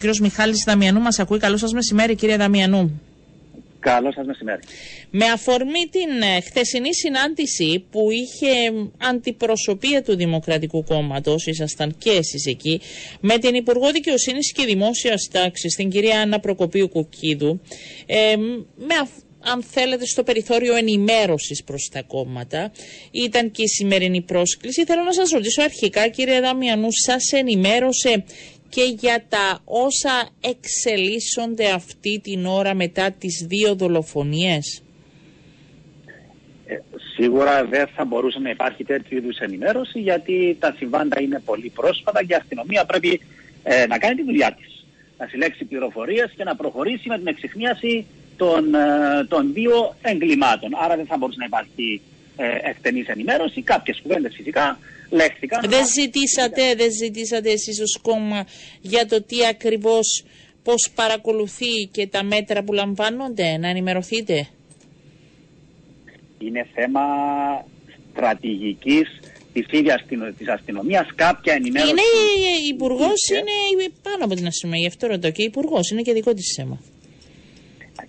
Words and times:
κύριος 0.00 0.20
Μιχάλης 0.20 0.64
Δαμιανού 0.66 1.00
μας 1.00 1.18
ακούει. 1.18 1.38
Καλό 1.38 1.56
σας 1.56 1.72
μεσημέρι 1.72 2.14
κύριε 2.14 2.36
Δαμιανού. 2.36 3.00
Καλό 3.80 4.12
σας 4.12 4.26
μεσημέρι. 4.26 4.60
Με 5.10 5.24
αφορμή 5.24 5.86
την 5.90 6.22
ε, 6.36 6.40
χθεσινή 6.40 6.94
συνάντηση 6.94 7.84
που 7.90 8.10
είχε 8.10 8.72
αντιπροσωπεία 8.98 10.02
του 10.02 10.16
Δημοκρατικού 10.16 10.84
Κόμματος, 10.84 11.46
ήσασταν 11.46 11.94
και 11.98 12.10
εσείς 12.10 12.46
εκεί, 12.46 12.80
με 13.20 13.38
την 13.38 13.54
Υπουργό 13.54 13.90
Δικαιοσύνης 13.90 14.52
και 14.52 14.64
Δημόσιας 14.64 15.28
Τάξης, 15.32 15.74
την 15.74 15.90
κυρία 15.90 16.20
Άννα 16.20 16.40
Προκοπίου 16.40 16.88
Κουκίδου, 16.88 17.60
ε, 18.06 18.36
με 18.76 18.94
αν 19.40 19.62
θέλετε, 19.62 20.06
στο 20.06 20.22
περιθώριο 20.22 20.74
ενημέρωσης 20.76 21.64
προς 21.64 21.88
τα 21.92 22.02
κόμματα. 22.02 22.72
Ήταν 23.10 23.50
και 23.50 23.62
η 23.62 23.66
σημερινή 23.68 24.22
πρόσκληση. 24.22 24.84
Θέλω 24.84 25.02
να 25.02 25.12
σας 25.12 25.30
ρωτήσω 25.30 25.62
αρχικά, 25.62 26.08
κύριε 26.08 26.40
Δαμιανού, 26.40 26.88
σας 26.90 27.32
ενημέρωσε 27.32 28.24
και 28.68 28.82
για 28.98 29.24
τα 29.28 29.60
όσα 29.64 30.28
εξελίσσονται 30.40 31.70
αυτή 31.70 32.20
την 32.22 32.46
ώρα 32.46 32.74
μετά 32.74 33.12
τις 33.12 33.46
δύο 33.48 33.74
δολοφονίες; 33.74 34.82
Ε, 36.66 36.76
σίγουρα 37.14 37.64
δεν 37.64 37.86
θα 37.94 38.04
μπορούσε 38.04 38.38
να 38.38 38.50
υπάρχει 38.50 38.84
τέτοιου 38.84 39.16
είδους 39.16 39.38
ενημέρωση 39.38 40.00
γιατί 40.00 40.56
τα 40.60 40.74
συμβάντα 40.78 41.20
είναι 41.20 41.42
πολύ 41.44 41.68
πρόσφατα 41.68 42.20
και 42.24 42.32
η 42.32 42.36
αστυνομία 42.36 42.84
πρέπει 42.84 43.20
ε, 43.62 43.86
να 43.86 43.98
κάνει 43.98 44.14
τη 44.14 44.22
δουλειά 44.22 44.52
της. 44.52 44.86
Να 45.18 45.26
συλλέξει 45.26 45.64
πληροφορίες 45.64 46.32
και 46.36 46.44
να 46.44 46.56
προχωρήσει 46.56 47.08
με 47.08 47.18
την 47.18 47.26
εξυχνίαση 47.26 48.06
των, 48.36 48.74
ε, 48.74 49.24
των 49.28 49.52
δύο 49.52 49.96
εγκλημάτων. 50.02 50.70
Άρα 50.84 50.96
δεν 50.96 51.06
θα 51.06 51.16
μπορούσε 51.16 51.38
να 51.38 51.44
υπάρχει 51.44 52.00
ε, 52.36 52.70
εκτενής 52.70 53.08
ενημέρωση. 53.08 53.62
Κάποιες 53.62 54.00
κουβέντες 54.02 54.34
φυσικά 54.36 54.78
λέχθηκαν. 55.10 55.64
Δεν 55.68 55.86
ζητήσατε, 55.86 56.74
δεν 56.74 56.90
ζητήσατε 56.90 57.50
εσείς 57.50 57.80
ως 57.80 57.98
κόμμα 58.02 58.46
για 58.80 59.06
το 59.06 59.22
τι 59.22 59.46
ακριβώς, 59.46 60.24
πώς 60.62 60.90
παρακολουθεί 60.94 61.88
και 61.90 62.06
τα 62.06 62.22
μέτρα 62.22 62.62
που 62.62 62.72
λαμβάνονται, 62.72 63.56
να 63.56 63.68
ενημερωθείτε; 63.68 64.48
Είναι 66.38 66.66
θέμα 66.74 67.00
στρατηγικής 68.12 69.20
της 69.52 69.66
ίδιας 69.70 70.04
της 70.38 70.48
αστυνομίας, 70.48 71.06
κάποια 71.14 71.52
ενημέρωση... 71.52 71.90
Είναι 71.90 72.02
υπουργός, 72.68 73.28
είναι 73.28 73.88
πάνω 74.02 74.24
από 74.24 74.34
την 74.34 74.46
αστυνομία, 74.46 74.80
γι' 74.80 74.86
αυτό 74.86 75.06
ρωτώ 75.06 75.30
και 75.30 75.42
υπουργός, 75.42 75.90
είναι 75.90 76.02
και 76.02 76.12
δικό 76.12 76.34
της 76.34 76.52
θέμα. 76.56 76.80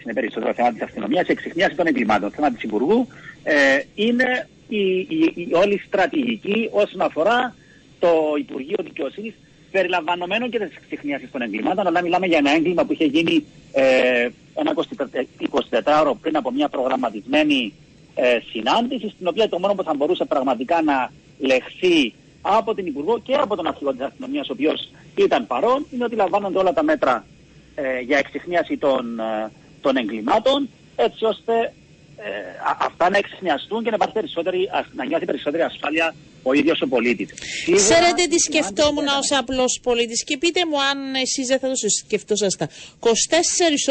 Είναι 0.04 0.14
περισσότερο 0.14 0.54
θέμα 0.54 0.72
της 0.72 0.82
αστυνομίας, 0.82 1.28
η 1.28 1.32
εξυχνίαση 1.32 1.76
των 1.76 1.88
εγκλημάτων. 1.88 2.32
θέμα 2.32 2.52
της 2.52 2.64
Υπουργού 2.64 3.08
ε, 3.44 3.80
είναι 3.96 4.48
η, 4.70 5.00
η, 5.00 5.34
η, 5.36 5.48
όλη 5.54 5.82
στρατηγική 5.88 6.70
όσον 6.72 7.02
αφορά 7.02 7.56
το 8.00 8.10
Υπουργείο 8.38 8.78
Δικαιοσύνης 8.84 9.34
περιλαμβανομένων 9.72 10.50
και 10.50 10.60
της 10.60 10.80
ξεχνίαση 10.86 11.28
των 11.28 11.42
εγκλημάτων. 11.42 11.88
Αλλά 11.88 12.02
μιλάμε 12.02 12.28
για 12.28 12.38
ένα 12.38 12.52
έγκλημα 12.52 12.86
που 12.86 12.94
είχε 12.94 13.06
γίνει 13.06 13.46
ε, 13.72 14.30
ένα 14.56 14.74
24ωρο 15.72 16.14
πριν 16.22 16.36
από 16.36 16.52
μια 16.52 16.70
προγραμματισμένη 16.70 17.74
ε, 18.16 18.40
συνάντηση, 18.52 19.10
στην 19.10 19.28
οποία 19.28 19.50
το 19.50 19.60
μόνο 19.60 19.74
που 19.74 19.84
θα 19.84 19.94
μπορούσε 19.94 20.26
πραγματικά 20.26 20.82
να 20.82 21.12
λεχθεί 21.40 22.14
από 22.42 22.74
την 22.74 22.86
Υπουργό 22.86 23.20
και 23.20 23.34
από 23.34 23.56
τον 23.56 23.68
αρχηγό 23.68 23.92
της 23.92 24.02
αστυνομίας, 24.02 24.50
ο 24.50 24.54
οποίος 24.54 24.92
ήταν 25.16 25.48
παρόν, 25.48 25.86
είναι 25.92 26.04
ότι 26.04 26.16
λαμβάνονται 26.16 26.58
όλα 26.58 26.74
τα 26.74 26.84
μέτρα 26.84 27.26
ε, 27.76 28.00
για 28.00 28.18
εξυχνίαση 28.18 28.78
των, 28.78 29.20
ε, 29.20 29.52
των 29.82 29.98
εγκλημάτων, 29.98 30.70
έτσι 30.96 31.26
ώστε 31.26 31.54
ε, 31.60 31.72
αυτά 32.80 33.10
να 33.10 33.18
εξηχνιαστούν 33.18 33.84
και 33.84 33.90
να, 33.90 33.96
υπάρχει 33.96 34.14
περισσότερη, 34.14 34.70
να 34.94 35.06
νιώθει 35.06 35.26
περισσότερη 35.26 35.64
ασφάλεια 35.64 36.16
ο 36.44 36.54
ίδιος 36.54 36.82
ο 36.82 36.88
πολίτης. 36.88 37.30
Ξέρετε 37.76 38.26
τι 38.30 38.40
σκεφτόμουν 38.40 39.08
ως 39.08 39.32
απλός 39.32 39.80
πολίτης; 39.84 40.24
Και 40.24 40.38
πείτε 40.38 40.66
μου 40.66 40.82
αν 40.82 41.16
εσείς 41.16 41.48
δεν 41.48 41.60
θα 41.60 41.68
το 41.68 41.76
σκεφτόσασταν. 42.06 42.68
24 43.00 43.10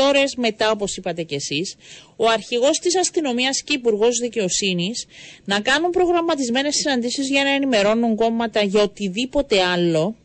ώρες 0.08 0.34
μετά, 0.36 0.70
όπως 0.70 0.96
είπατε 0.96 1.22
κι 1.22 1.34
εσείς, 1.34 1.76
ο 2.16 2.28
αρχηγός 2.28 2.78
της 2.78 2.96
αστυνομίας 2.96 3.62
και 3.62 3.72
υπουργός 3.72 4.18
δικαιοσύνης 4.18 5.06
να 5.44 5.60
κάνουν 5.60 5.90
προγραμματισμένες 5.90 6.74
συναντήσεις 6.74 7.28
για 7.28 7.42
να 7.42 7.50
ενημερώνουν 7.50 8.16
κόμματα 8.16 8.62
για 8.62 8.82
οτιδήποτε 8.82 9.62
άλλο 9.62 10.16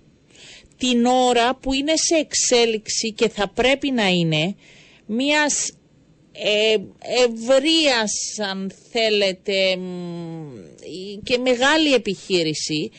την 0.78 1.06
ώρα 1.06 1.56
που 1.56 1.74
είναι 1.74 1.94
σε 1.96 2.16
εξέλιξη 2.16 3.12
και 3.12 3.30
θα 3.30 3.48
πρέπει 3.48 3.92
να 3.92 4.08
είναι 4.08 4.56
μιας 5.06 5.72
ε, 6.34 6.76
ευρείας 7.24 8.12
αν 8.52 8.72
θέλετε 8.92 9.78
και 11.24 11.38
μεγάλη 11.38 11.94
επιχείρηση 11.94 12.92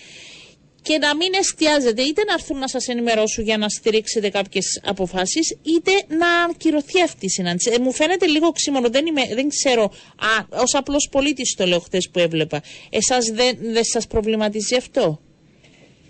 και 0.83 0.99
να 0.99 1.17
μην 1.17 1.33
εστιάζετε 1.35 2.03
είτε 2.03 2.25
να 2.25 2.33
έρθουν 2.33 2.59
να 2.59 2.69
σας 2.69 2.89
ενημερώσουν 2.89 3.45
για 3.45 3.59
να 3.59 3.69
στηρίξετε 3.69 4.29
κάποιες 4.31 4.81
αποφάσεις 4.85 5.57
είτε 5.63 5.91
να 6.21 6.29
ακυρωθεί 6.51 7.03
αυτή 7.03 7.25
η 7.27 7.29
συνάντηση. 7.29 7.71
Ε, 7.75 7.79
μου 7.79 7.93
φαίνεται 7.93 8.27
λίγο 8.27 8.51
ξύμωνο, 8.51 8.89
δεν, 8.89 9.07
είμαι, 9.07 9.23
δεν 9.35 9.49
ξέρω, 9.49 9.85
α, 10.17 10.61
ως 10.63 10.75
απλός 10.75 11.09
πολίτης 11.11 11.55
το 11.57 11.67
λέω 11.67 11.79
χθες 11.79 12.11
που 12.13 12.19
έβλεπα. 12.19 12.63
Εσάς 12.91 13.25
δεν, 13.27 13.57
δεν 13.61 13.85
σας 13.85 14.07
προβληματίζει 14.07 14.77
αυτό; 14.77 15.21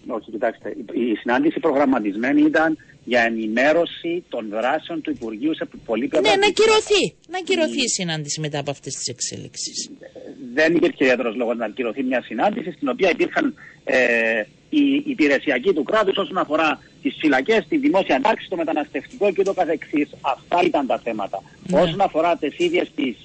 Όχι, 0.07 0.31
κοιτάξτε, 0.31 0.69
η 0.93 1.15
συνάντηση 1.21 1.61
προγραμματισμένη 1.61 2.43
ήταν 2.43 2.79
για 3.05 3.23
ενημέρωση 3.23 4.25
των 4.29 4.49
δράσεων 4.49 5.01
του 5.01 5.11
Υπουργείου 5.11 5.55
σε 5.55 5.69
πολύ 5.85 6.11
Ναι, 6.13 6.21
να 6.21 6.51
κυρωθεί. 6.51 7.15
Να 7.29 7.39
κυρωθεί 7.39 7.83
η 7.83 7.89
συνάντηση 7.89 8.41
μετά 8.41 8.59
από 8.59 8.71
αυτές 8.71 8.95
τις 8.95 9.07
εξέλιξει. 9.07 9.71
Δεν 10.55 10.75
υπήρχε 10.75 11.05
ιδιαίτερος 11.05 11.37
λόγος 11.37 11.57
να 11.57 11.69
κυρωθεί 11.69 12.03
μια 12.03 12.23
συνάντηση 12.23 12.73
στην 12.73 12.89
οποία 12.89 13.11
υπήρχαν 13.11 13.55
ε, 13.85 14.43
οι 14.69 15.03
υπηρεσιακοί 15.07 15.73
του 15.73 15.83
κράτους 15.83 16.17
όσον 16.17 16.39
αφορά 16.39 16.81
τις 17.03 17.17
φυλακές, 17.19 17.67
τη 17.69 17.77
δημόσια 17.77 18.21
τάξη, 18.21 18.49
το 18.49 18.57
μεταναστευτικό 18.57 19.33
και 19.33 19.41
ούτω 19.41 19.53
καθεξής. 19.55 20.09
Αυτά 20.21 20.63
ήταν 20.65 20.87
τα 20.87 20.99
θέματα. 20.99 21.43
Ναι. 21.67 21.81
Όσον 21.81 22.01
αφορά 22.01 22.37
τις 22.37 22.59
ίδιες 22.59 22.91
τις 22.95 23.17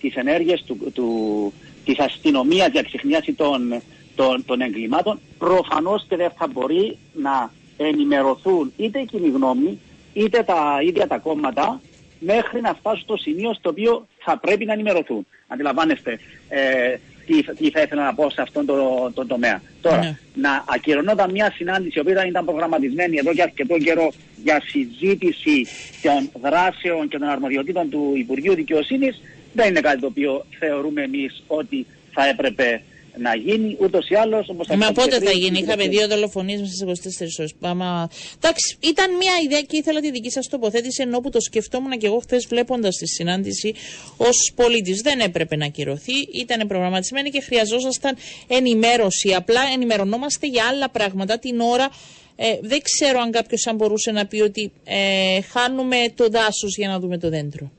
τις 0.00 0.16
ε, 0.16 0.20
ενέργειες 0.20 0.62
του, 0.66 0.92
του, 0.94 1.52
της 1.84 1.98
αστυνομίας 1.98 2.68
για 2.72 2.82
ξεχνιάση 2.82 3.32
των, 3.32 3.82
των, 4.14 4.44
των 4.44 4.60
εγκλημάτων, 4.60 5.20
προφανώς 5.38 6.04
και 6.08 6.16
δεν 6.16 6.30
θα 6.38 6.46
μπορεί 6.46 6.98
να 7.12 7.52
ενημερωθούν 7.76 8.72
είτε 8.76 8.98
η 8.98 9.04
κοινή 9.04 9.28
γνώμη 9.28 9.78
είτε 10.12 10.42
τα 10.42 10.78
ίδια 10.82 11.06
τα 11.06 11.18
κόμματα 11.18 11.80
μέχρι 12.18 12.60
να 12.60 12.74
φτάσουν 12.74 13.02
στο 13.02 13.16
σημείο 13.16 13.54
στο 13.54 13.68
οποίο 13.68 14.06
θα 14.18 14.38
πρέπει 14.38 14.64
να 14.64 14.72
ενημερωθούν. 14.72 15.26
Αντιλαμβάνεστε 15.46 16.18
ε, 16.48 16.96
τι, 17.26 17.42
τι 17.42 17.70
θα 17.70 17.80
ήθελα 17.80 18.04
να 18.04 18.14
πω 18.14 18.30
σε 18.30 18.42
αυτόν 18.42 18.66
τον 18.66 19.12
το, 19.14 19.26
τομέα. 19.26 19.62
Τώρα, 19.80 19.98
ναι. 19.98 20.18
να 20.34 20.64
ακυρωνόταν 20.68 21.30
μια 21.30 21.52
συνάντηση 21.54 21.98
η 21.98 22.00
οποία 22.00 22.26
ήταν 22.26 22.44
προγραμματισμένη 22.44 23.16
εδώ 23.16 23.32
και 23.32 23.42
αρκετό 23.42 23.78
καιρό 23.78 24.12
για 24.44 24.62
συζήτηση 24.64 25.66
των 26.02 26.30
δράσεων 26.42 27.08
και 27.08 27.18
των 27.18 27.28
αρμοδιοτήτων 27.28 27.90
του 27.90 28.12
Υπουργείου 28.16 28.54
Δικαιοσύνης 28.54 29.20
δεν 29.52 29.68
είναι 29.68 29.80
κάτι 29.80 30.00
το 30.00 30.06
οποίο 30.06 30.44
θεωρούμε 30.58 31.02
εμείς 31.02 31.42
ότι 31.46 31.86
θα 32.12 32.28
έπρεπε 32.28 32.82
να 33.18 33.36
γίνει 33.36 33.76
ούτως 33.80 34.08
ή 34.08 34.14
άλλως. 34.14 34.50
Μα 34.76 34.92
πότε 34.92 35.20
θα 35.20 35.30
γίνει, 35.30 35.58
είχαμε 35.58 35.88
δύο 35.88 36.08
δολοφονίες 36.08 36.60
μέσα 36.60 36.94
στι 36.94 37.10
24 37.18 37.26
ώρες. 37.38 37.54
Πάμα... 37.60 38.08
Εντάξει, 38.36 38.76
ήταν 38.80 39.16
μια 39.16 39.32
ιδέα 39.44 39.60
και 39.60 39.76
ήθελα 39.76 40.00
τη 40.00 40.10
δική 40.10 40.30
σας 40.30 40.48
τοποθέτηση 40.48 41.02
ενώ 41.02 41.20
που 41.20 41.30
το 41.30 41.40
σκεφτόμουν 41.40 41.90
και 41.90 42.06
εγώ 42.06 42.18
χθες 42.18 42.46
βλέποντας 42.46 42.96
τη 42.96 43.06
συνάντηση 43.06 43.74
ως 44.16 44.52
πολίτης. 44.54 45.00
Δεν 45.00 45.20
έπρεπε 45.20 45.56
να 45.56 45.66
ακυρωθεί, 45.66 46.12
ήταν 46.32 46.66
προγραμματισμένη 46.66 47.30
και 47.30 47.40
χρειαζόσασταν 47.40 48.16
ενημέρωση. 48.46 49.34
Απλά 49.34 49.60
ενημερωνόμαστε 49.74 50.46
για 50.46 50.64
άλλα 50.64 50.88
πράγματα 50.88 51.38
την 51.38 51.60
ώρα. 51.60 51.88
Ε, 52.36 52.58
δεν 52.60 52.80
ξέρω 52.82 53.20
αν 53.20 53.30
κάποιος 53.30 53.66
αν 53.66 53.76
μπορούσε 53.76 54.10
να 54.10 54.26
πει 54.26 54.40
ότι 54.40 54.72
ε, 54.84 55.40
χάνουμε 55.40 55.96
το 56.14 56.28
δάσος 56.28 56.76
για 56.76 56.88
να 56.88 56.98
δούμε 56.98 57.18
το 57.18 57.28
δέντρο. 57.28 57.70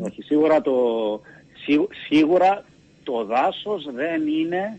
Όχι, 0.00 0.22
σίγουρα, 0.22 0.60
το, 0.60 0.72
σίγουρα 2.08 2.64
το 3.04 3.24
δάσος 3.24 3.88
δεν 3.94 4.26
είναι 4.26 4.78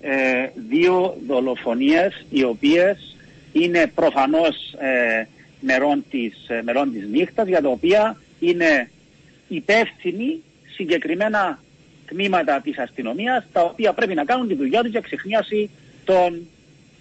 ε, 0.00 0.48
δύο 0.68 1.16
δολοφονίες 1.26 2.24
οι 2.30 2.44
οποίες 2.44 3.16
είναι 3.52 3.92
προφανώς 3.94 4.74
ε, 4.78 5.26
μερών, 5.60 6.04
της, 6.10 6.48
ε, 6.48 6.62
μερών 6.62 6.92
της 6.92 7.08
νύχτας 7.08 7.48
για 7.48 7.62
τα 7.62 7.68
οποία 7.68 8.20
είναι 8.40 8.90
υπεύθυνοι 9.48 10.42
συγκεκριμένα 10.74 11.62
τμήματα 12.06 12.60
της 12.60 12.78
αστυνομίας 12.78 13.44
τα 13.52 13.62
οποία 13.62 13.92
πρέπει 13.92 14.14
να 14.14 14.24
κάνουν 14.24 14.48
τη 14.48 14.54
δουλειά 14.54 14.80
τους 14.82 14.90
για 14.90 15.00
ξεχνίαση 15.00 15.70
των, 16.04 16.48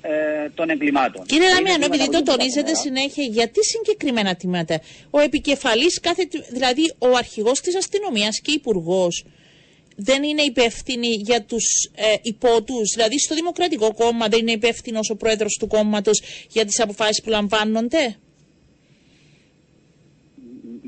ε, 0.01 0.49
των 0.55 0.69
εγκλημάτων. 0.69 1.25
Κύριε 1.25 1.49
Λαμιανό, 1.53 1.85
επειδή 1.85 2.09
το 2.09 2.23
τονίζετε 2.23 2.73
συνέχεια, 2.75 3.23
γιατί 3.23 3.59
συγκεκριμένα 3.65 4.35
τμήματα; 4.35 4.79
Ο 5.09 5.19
επικεφαλής, 5.19 5.99
κάθε, 5.99 6.27
δηλαδή 6.51 6.93
ο 6.97 7.15
αρχηγός 7.17 7.61
της 7.61 7.75
αστυνομίας 7.75 8.39
και 8.39 8.51
υπουργός 8.51 9.25
δεν 10.03 10.23
είναι 10.23 10.41
υπεύθυνοι 10.41 11.07
για 11.07 11.43
τους 11.43 11.65
ε, 11.95 12.15
υπότους, 12.21 12.93
δηλαδή 12.95 13.19
στο 13.19 13.35
Δημοκρατικό 13.35 13.93
Κόμμα 13.93 14.27
δεν 14.27 14.39
είναι 14.39 14.51
υπεύθυνο 14.51 14.99
ο 15.11 15.15
πρόεδρος 15.15 15.57
του 15.59 15.67
κόμματος 15.67 16.21
για 16.49 16.65
τις 16.65 16.79
αποφάσεις 16.79 17.21
που 17.23 17.29
λαμβάνονται; 17.29 18.15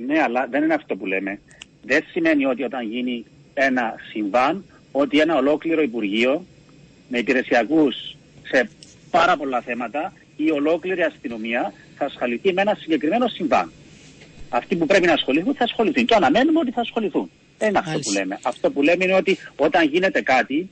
Ναι, 0.05 0.21
αλλά 0.21 0.47
δεν 0.49 0.63
είναι 0.63 0.73
αυτό 0.73 0.95
που 0.95 1.05
λέμε. 1.05 1.39
Δεν 1.81 2.03
σημαίνει 2.11 2.45
ότι 2.45 2.63
όταν 2.63 2.87
γίνει 2.87 3.25
ένα 3.53 3.95
συμβάν, 4.11 4.65
ότι 4.91 5.19
ένα 5.19 5.35
ολόκληρο 5.35 5.81
Υπουργείο 5.81 6.45
με 7.07 7.17
υπηρεσιακούς 7.17 8.15
σε 8.43 8.69
πάρα 9.11 9.37
πολλά 9.37 9.61
θέματα 9.61 10.13
η 10.35 10.51
ολόκληρη 10.51 11.01
αστυνομία 11.01 11.73
θα 11.97 12.05
ασχοληθεί 12.05 12.53
με 12.53 12.61
ένα 12.61 12.75
συγκεκριμένο 12.79 13.27
συμβάν. 13.27 13.71
Αυτοί 14.49 14.75
που 14.75 14.85
πρέπει 14.85 15.05
να 15.05 15.13
ασχοληθούν 15.13 15.55
θα 15.55 15.63
ασχοληθούν 15.63 16.05
και 16.05 16.15
αναμένουμε 16.15 16.59
ότι 16.59 16.71
θα 16.71 16.81
ασχοληθούν. 16.81 17.29
Δεν 17.57 17.69
είναι 17.69 17.79
αυτό 17.79 17.99
που 17.99 18.11
λέμε. 18.11 18.39
Αυτό 18.43 18.71
που 18.71 18.81
λέμε 18.81 19.03
είναι 19.03 19.13
ότι 19.13 19.37
όταν 19.55 19.87
γίνεται 19.87 20.21
κάτι 20.21 20.69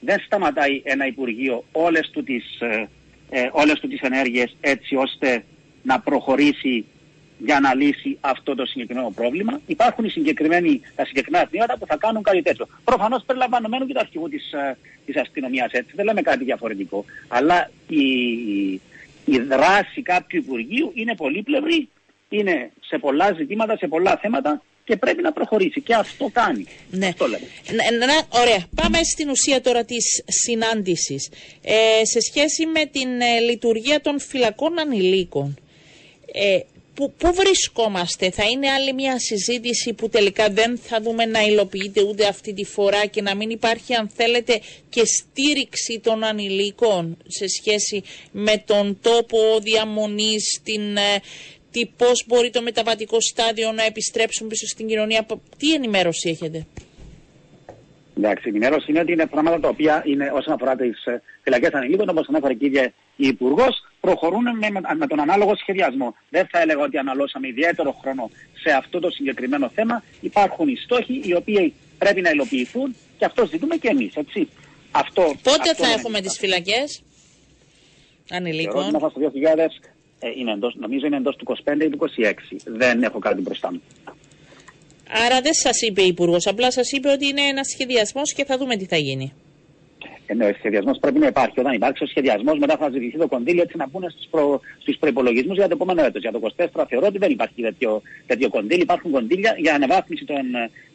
δεν 0.00 0.20
σταματάει 0.20 0.80
ένα 0.84 1.06
Υπουργείο 1.06 1.64
όλες 1.72 2.10
του 2.10 2.22
τις, 2.22 2.60
ε, 2.60 2.88
ε, 3.30 3.48
όλες 3.52 3.80
του 3.80 3.88
τις 3.88 4.00
ενέργειες 4.00 4.56
έτσι 4.60 4.94
ώστε 4.96 5.44
να 5.82 6.00
προχωρήσει 6.00 6.84
για 7.38 7.60
να 7.60 7.74
λύσει 7.74 8.18
αυτό 8.20 8.54
το 8.54 8.66
συγκεκριμένο 8.66 9.10
πρόβλημα. 9.10 9.60
Υπάρχουν 9.66 10.04
οι 10.04 10.08
συγκεκριμένοι, 10.08 10.80
τα 10.94 11.04
συγκεκριμένα 11.04 11.46
τμήματα 11.46 11.78
που 11.78 11.86
θα 11.86 11.96
κάνουν 11.96 12.22
κάτι 12.22 12.42
τέτοιο. 12.42 12.66
Προφανώς 12.84 13.22
περιλαμβανομένου 13.26 13.86
και 13.86 13.92
του 13.92 14.00
αρχηγού 14.00 14.28
της 14.28 14.54
της 15.08 15.16
ε, 15.16 15.20
αστυνομίας 15.20 15.72
έτσι. 15.72 15.92
Δεν 15.94 16.04
λέμε 16.04 16.22
κάτι 16.22 16.44
διαφορετικό. 16.44 17.04
Αλλά 17.28 17.70
η, 17.88 18.04
η 19.24 19.38
δράση 19.48 20.02
κάποιου 20.02 20.40
Υπουργείου 20.40 20.92
είναι 20.94 21.14
πολύπλευρη, 21.14 21.88
είναι 22.28 22.70
σε 22.80 22.98
πολλά 22.98 23.32
ζητήματα, 23.32 23.76
σε 23.76 23.86
πολλά 23.88 24.16
θέματα 24.16 24.62
και 24.88 24.96
πρέπει 24.96 25.22
να 25.22 25.32
προχωρήσει. 25.32 25.80
Και 25.80 25.94
αυτό 25.94 26.30
κάνει. 26.32 26.64
Ναι. 26.90 27.06
Αυτό 27.06 27.26
λέμε. 27.26 27.46
Ναι, 27.70 28.06
ναι, 28.06 28.18
ωραία. 28.28 28.66
Πάμε 28.74 28.98
στην 29.02 29.28
ουσία 29.30 29.60
τώρα 29.60 29.84
της 29.84 30.22
συνάντησης. 30.26 31.28
Ε, 31.62 32.04
σε 32.04 32.20
σχέση 32.20 32.66
με 32.66 32.84
την 32.86 33.20
ε, 33.20 33.38
λειτουργία 33.40 34.00
των 34.00 34.20
φυλακών 34.20 34.78
ανηλίκων. 34.78 35.58
Ε, 36.32 36.58
Πού, 36.94 37.12
πού 37.18 37.32
βρισκόμαστε, 37.34 38.30
θα 38.30 38.44
είναι 38.44 38.70
άλλη 38.70 38.92
μια 38.92 39.18
συζήτηση 39.18 39.92
που 39.92 40.08
τελικά 40.08 40.48
δεν 40.50 40.78
θα 40.78 41.00
δούμε 41.00 41.24
να 41.24 41.40
υλοποιείται 41.40 42.02
ούτε 42.02 42.26
αυτή 42.26 42.52
τη 42.52 42.64
φορά 42.64 43.06
και 43.06 43.22
να 43.22 43.34
μην 43.34 43.50
υπάρχει 43.50 43.94
αν 43.94 44.10
θέλετε 44.14 44.60
και 44.88 45.02
στήριξη 45.04 46.00
των 46.02 46.24
ανηλίκων 46.24 47.16
σε 47.26 47.46
σχέση 47.48 48.02
με 48.32 48.62
τον 48.66 48.98
τόπο 49.02 49.38
διαμονής, 49.62 50.60
την, 50.64 50.96
ε, 50.96 51.20
τι, 51.70 51.86
πώς 51.86 52.24
μπορεί 52.26 52.50
το 52.50 52.62
μεταβατικό 52.62 53.20
στάδιο 53.20 53.72
να 53.72 53.84
επιστρέψουν 53.84 54.48
πίσω 54.48 54.66
στην 54.66 54.86
κοινωνία; 54.86 55.26
Τι 55.58 55.74
ενημέρωση 55.74 56.28
έχετε; 56.28 56.66
Εντάξει, 58.18 58.46
η 58.46 58.50
ενημέρωση 58.50 58.90
είναι 58.90 59.00
ότι 59.00 59.12
είναι 59.12 59.26
πράγματα 59.26 59.60
τα 59.60 59.68
οποία 59.68 60.02
είναι 60.06 60.30
όσον 60.34 60.52
αφορά 60.54 60.76
τις 60.76 61.04
ε, 61.04 61.22
φυλακές 61.42 61.70
ανηλίκων, 61.72 62.08
όπως 62.08 62.28
ανέφερε 62.28 62.54
και 62.54 62.92
η 63.16 63.26
Υπουργός, 63.26 63.84
προχωρούν 64.00 64.42
με, 64.42 64.70
με, 64.96 65.06
τον 65.06 65.20
ανάλογο 65.20 65.56
σχεδιασμό. 65.56 66.14
Δεν 66.30 66.46
θα 66.50 66.60
έλεγα 66.60 66.82
ότι 66.82 66.98
αναλώσαμε 66.98 67.48
ιδιαίτερο 67.48 67.92
χρόνο 68.00 68.30
σε 68.62 68.70
αυτό 68.70 69.00
το 69.00 69.10
συγκεκριμένο 69.10 69.70
θέμα. 69.74 70.02
Υπάρχουν 70.20 70.68
οι 70.68 70.76
στόχοι 70.76 71.20
οι 71.24 71.34
οποίοι 71.34 71.74
πρέπει 71.98 72.20
να 72.20 72.30
υλοποιηθούν 72.30 72.96
και 73.18 73.24
αυτό 73.24 73.46
ζητούμε 73.46 73.76
και 73.76 73.88
εμείς. 73.88 74.12
Αυτό, 74.90 75.22
Πότε 75.42 75.70
αυτό 75.70 75.84
θα 75.84 75.92
έχουμε 75.92 76.20
τις 76.20 76.38
φυλακές 76.38 77.02
ανηλίκων; 78.30 78.90
Το 78.90 79.12
2000 79.16 79.68
ε, 80.18 80.28
είναι 80.36 80.52
εντός, 80.52 80.74
νομίζω 80.78 81.06
είναι 81.06 81.16
εντός 81.16 81.36
του 81.36 81.44
25 81.64 81.84
ή 81.84 81.88
του 81.88 81.98
26. 82.16 82.32
Δεν 82.64 83.02
έχω 83.02 83.18
κάτι 83.18 83.40
μπροστά 83.40 83.72
μου. 83.72 83.82
Άρα 85.26 85.40
δεν 85.40 85.54
σας 85.54 85.80
είπε 85.80 86.02
η 86.02 86.06
Υπουργός, 86.06 86.46
απλά 86.46 86.70
σας 86.72 86.92
είπε 86.92 87.08
ότι 87.08 87.26
είναι 87.26 87.42
ένας 87.42 87.68
σχεδιασμός 87.68 88.32
και 88.32 88.44
θα 88.44 88.58
δούμε 88.58 88.76
τι 88.76 88.86
θα 88.86 88.96
γίνει. 88.96 89.32
Ε, 90.26 90.34
ναι, 90.34 90.46
ο 90.46 90.52
σχεδιασμός 90.58 90.98
πρέπει 90.98 91.18
να 91.18 91.26
υπάρχει. 91.26 91.60
Όταν 91.60 91.72
υπάρξει 91.72 92.04
ο 92.04 92.06
σχεδιασμός, 92.06 92.58
μετά 92.58 92.76
θα 92.76 92.90
ζητηθεί 92.90 93.18
το 93.18 93.28
κονδύλι 93.28 93.60
έτσι 93.60 93.76
να 93.76 93.86
μπουν 93.88 94.10
στου 94.10 94.28
προ, 94.30 94.60
προπολογισμού 94.98 95.52
για 95.52 95.68
το 95.68 95.74
επόμενο 95.74 96.04
έτος. 96.04 96.20
Για 96.20 96.32
το 96.32 96.40
24 96.56 96.84
θεωρώ 96.88 97.06
ότι 97.06 97.18
δεν 97.18 97.30
υπάρχει 97.30 97.62
τέτοιο, 97.62 98.02
τέτοιο 98.26 98.48
κονδύλι. 98.48 98.82
Υπάρχουν 98.82 99.10
κονδύλια 99.10 99.54
για 99.58 99.74
αναβάθμιση 99.74 100.24
των, 100.24 100.36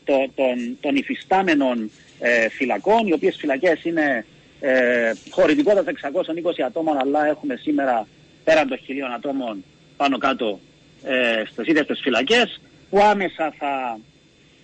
των, 0.03 0.31
των, 0.35 0.77
των 0.79 0.95
υφιστάμενων 0.95 1.91
ε, 2.19 2.49
φυλακών, 2.49 3.07
οι 3.07 3.13
οποίες 3.13 3.35
φυλακές 3.39 3.83
είναι 3.83 4.25
ε, 4.59 5.11
χωρητικότητα 5.29 5.91
620 6.11 6.61
ατόμων, 6.65 6.97
αλλά 6.97 7.27
έχουμε 7.27 7.55
σήμερα 7.55 8.07
πέραν 8.43 8.67
των 8.67 8.77
χιλίων 8.77 9.11
ατόμων 9.11 9.63
πάνω 9.97 10.17
κάτω 10.17 10.59
ε, 11.03 11.43
στις 11.51 11.67
ίδιες 11.67 11.85
τις 11.85 11.99
φυλακές, 12.01 12.61
που 12.89 12.99
άμεσα 13.01 13.53
θα 13.57 13.99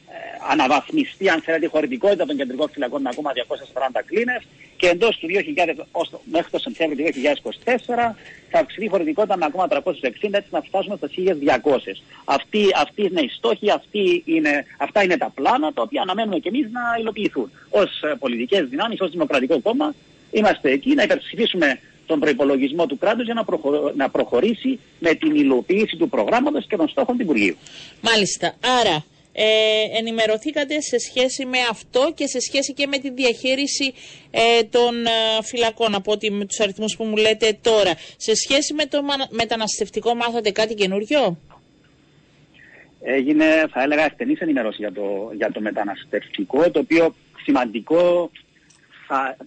ε, 0.07 0.13
αναβαθμιστεί 0.51 1.29
αν 1.29 1.41
θέλετε 1.41 1.65
η 1.65 1.69
χωρητικότητα 1.69 2.25
των 2.25 2.37
κεντρικών 2.37 2.69
φυλακών 2.69 3.01
με 3.01 3.09
ακόμα 3.11 3.31
240 3.97 4.01
κλίνες 4.05 4.43
και 4.77 4.87
εντός 4.87 5.17
του 5.17 5.27
2000, 5.27 5.83
ως, 5.91 6.11
μέχρι 6.31 6.51
το 6.51 6.59
Σεπτέμβριο 6.59 7.05
του 7.05 7.19
2024 7.65 8.15
θα 8.49 8.59
αυξηθεί 8.59 8.85
η 8.85 8.87
χωρητικότητα 8.87 9.37
με 9.37 9.45
ακόμα 9.45 9.67
360 9.69 9.73
έτσι 10.31 10.49
να 10.51 10.61
φτάσουμε 10.61 10.95
στα 10.95 11.07
1200. 11.07 11.77
Αυτή, 12.25 12.65
αυτή 12.75 13.01
είναι 13.01 13.21
η 13.21 13.29
στόχη, 13.37 13.71
αυτή 13.71 14.23
είναι, 14.25 14.65
αυτά 14.77 15.03
είναι 15.03 15.17
τα 15.17 15.31
πλάνα 15.35 15.73
τα 15.73 15.81
οποία 15.81 16.01
αναμένουμε 16.01 16.39
και 16.39 16.47
εμείς 16.47 16.67
να 16.71 16.81
υλοποιηθούν. 16.99 17.51
Ως 17.69 18.01
ε, 18.01 18.15
πολιτικές 18.19 18.67
δυνάμεις, 18.67 19.01
ως 19.01 19.11
Δημοκρατικό 19.11 19.59
Κόμμα 19.59 19.93
είμαστε 20.31 20.71
εκεί 20.71 20.93
να 20.93 21.03
υπερψηφίσουμε 21.03 21.79
τον 22.09 22.19
προπολογισμό 22.19 22.85
του 22.85 22.97
κράτους 22.97 23.25
για 23.25 23.33
να, 23.33 23.43
προχω... 23.43 23.91
να 23.95 24.09
προχωρήσει 24.09 24.79
με 24.99 25.13
την 25.13 25.35
υλοποίηση 25.35 25.95
του 25.97 26.09
προγράμματος 26.09 26.67
και 26.67 26.75
των 26.75 26.87
στόχων 26.87 27.15
του 27.17 27.21
Υπουργείου. 27.21 27.55
Μάλιστα. 28.01 28.47
Άρα, 28.79 29.05
ε, 29.33 29.45
ενημερωθήκατε 29.99 30.81
σε 30.81 30.97
σχέση 30.97 31.45
με 31.45 31.57
αυτό 31.69 32.11
και 32.15 32.27
σε 32.27 32.39
σχέση 32.39 32.73
και 32.73 32.87
με 32.87 32.97
τη 32.97 33.09
διαχείριση 33.11 33.93
ε, 34.31 34.63
των 34.63 35.05
ε, 35.05 35.09
φυλακών 35.43 35.95
από 35.95 36.11
ότι 36.11 36.31
με 36.31 36.45
τους 36.45 36.59
αριθμούς 36.59 36.95
που 36.97 37.03
μου 37.03 37.15
λέτε 37.15 37.57
τώρα. 37.61 37.93
Σε 38.17 38.35
σχέση 38.35 38.73
με 38.73 38.85
το 38.85 38.99
μεταναστευτικό 39.29 40.15
μάθατε 40.15 40.51
κάτι 40.51 40.73
καινούριο; 40.73 41.37
Έγινε, 43.01 43.45
θα 43.71 43.81
έλεγα, 43.83 44.03
εκτενής 44.05 44.39
ενημέρωση 44.39 44.77
για 44.79 44.91
το, 44.91 45.31
για 45.35 45.51
το 45.51 45.61
μεταναστευτικό, 45.61 46.71
το 46.71 46.79
οποίο 46.79 47.15
σημαντικό 47.43 48.29
θα, 49.09 49.37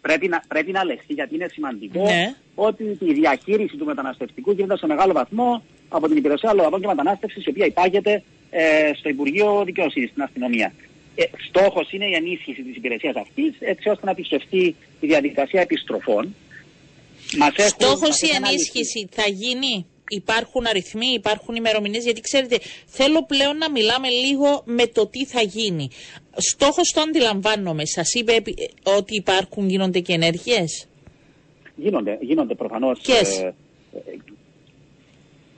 πρέπει, 0.00 0.28
να, 0.28 0.42
πρέπει 0.48 0.72
να 0.72 0.84
λεχθεί 0.84 1.12
γιατί 1.12 1.34
είναι 1.34 1.48
σημαντικό 1.52 2.02
ναι. 2.02 2.34
ότι 2.54 2.84
η 3.00 3.12
διαχείριση 3.12 3.76
του 3.76 3.84
μεταναστευτικού 3.84 4.50
γίνεται 4.50 4.76
σε 4.76 4.86
μεγάλο 4.86 5.12
βαθμό 5.12 5.62
από 5.88 6.08
την 6.08 6.16
Υπηρεσία 6.16 6.50
Αλλοδαπών 6.50 6.80
και 6.80 6.86
Μετανάστευσης, 6.86 7.44
η 7.46 7.48
οποία 7.48 7.66
υπάγεται 7.66 8.22
ε, 8.50 8.90
στο 8.98 9.08
Υπουργείο 9.08 9.64
Δικαιοσύνης, 9.64 10.10
στην 10.10 10.22
αστυνομία. 10.22 10.72
Ε, 11.14 11.24
Στόχος 11.48 11.92
είναι 11.92 12.06
η 12.06 12.14
ενίσχυση 12.14 12.62
της 12.62 12.76
υπηρεσίας 12.76 13.14
αυτής, 13.16 13.54
έτσι 13.58 13.88
ώστε 13.88 14.04
να 14.04 14.10
επιστρεφτεί 14.10 14.76
η 15.00 15.06
διαδικασία 15.06 15.60
επιστροφών. 15.60 16.34
Στόχος 17.56 18.20
η 18.20 18.28
ενίσχυση 18.34 19.08
θα 19.10 19.28
γίνει; 19.28 19.86
Υπάρχουν 20.14 20.66
αριθμοί, 20.66 21.06
υπάρχουν 21.06 21.54
ημερομηνίες, 21.54 22.04
γιατί 22.04 22.20
ξέρετε, 22.20 22.58
θέλω 22.86 23.24
πλέον 23.24 23.56
να 23.56 23.70
μιλάμε 23.70 24.08
λίγο 24.08 24.62
με 24.64 24.86
το 24.86 25.06
τι 25.06 25.24
θα 25.26 25.40
γίνει. 25.42 25.90
Στόχος 26.36 26.92
το 26.94 27.00
αντιλαμβάνομαι. 27.00 27.86
Σας 27.86 28.12
είπε 28.14 28.42
ότι 28.82 29.14
υπάρχουν, 29.14 29.68
γίνονται 29.68 30.00
και 30.00 30.12
ενέργειες; 30.12 30.86
Γίνονται, 31.76 32.18
γίνονται 32.20 32.54
προφανώς. 32.54 33.00
Ποιες; 33.00 33.38
Ε, 33.38 33.54
ε, 33.94 34.00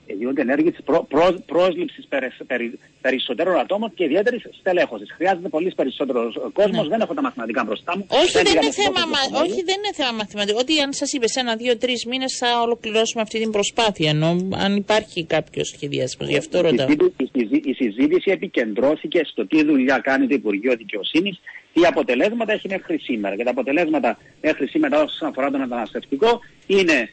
γίνονται 0.07 0.41
ενέργειες 0.41 0.73
της 0.73 0.83
προ, 0.83 1.05
προ, 1.09 1.43
πρόσληψης 1.45 2.05
περι, 2.07 2.31
περι, 2.47 2.79
περισσότερων 3.01 3.59
ατόμων 3.59 3.93
και 3.93 4.03
ιδιαίτερης 4.03 4.43
στελέχωσης. 4.59 5.11
Χρειάζεται 5.11 5.49
πολύ 5.49 5.73
περισσότερος 5.75 6.33
κόσμος. 6.53 6.83
Ναι. 6.83 6.89
Δεν 6.89 7.01
έχω 7.01 7.13
τα 7.13 7.21
μαθηματικά 7.21 7.63
μπροστά 7.63 7.97
μου. 7.97 8.05
Όχι, 8.09 8.31
δεν, 8.31 8.45
είναι 8.45 8.71
θέμα, 8.71 9.01
μα, 9.13 9.39
όχι 9.43 9.63
δεν 9.63 9.77
είναι 9.77 9.93
θέμα 9.93 10.11
μαθηματικό. 10.11 10.57
Ότι 10.61 10.79
αν 10.79 10.93
σας 10.93 11.13
είπε 11.13 11.27
σε 11.27 11.39
ένα, 11.39 11.55
δύο, 11.55 11.77
τρεις 11.77 12.05
μήνες 12.05 12.37
θα 12.37 12.61
ολοκληρώσουμε 12.61 13.21
αυτή 13.21 13.39
την 13.39 13.51
προσπάθεια. 13.51 14.09
Ενώ 14.09 14.29
αν 14.55 14.75
υπάρχει 14.75 15.25
κάποιο 15.25 15.63
σχεδιασμό. 15.63 16.27
Γι' 16.27 16.37
αυτό 16.37 16.61
ρωτάω. 16.61 16.87
Η, 16.89 17.61
η 17.63 17.73
συζήτηση 17.73 18.31
επικεντρώθηκε 18.31 19.21
στο 19.23 19.47
τι 19.47 19.63
δουλειά 19.65 19.97
κάνει 19.97 20.27
το 20.27 20.35
Υπουργείο 20.35 20.75
Δικαιοσύνης, 20.75 21.39
τι 21.73 21.85
αποτελέσματα 21.85 22.53
έχει 22.53 22.67
μέχρι 22.67 22.97
σήμερα. 22.97 23.35
Και 23.35 23.43
τα 23.43 23.49
αποτελέσματα 23.49 24.17
μέχρι 24.41 24.67
σήμερα 24.67 25.03
όσον 25.03 25.29
αφορά 25.29 25.51
το 25.51 25.57
μεταναστευτικό 25.57 26.39
είναι 26.67 27.09